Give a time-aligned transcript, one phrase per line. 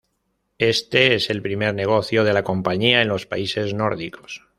[0.57, 4.41] Este es el primer negocio de la compañía en los países nórdicos.